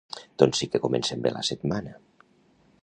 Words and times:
Doncs 0.43 0.61
sí 0.61 0.69
que 0.75 0.81
comencem 0.85 1.21
bé 1.27 1.33
la 1.37 1.45
setmana! 1.51 1.95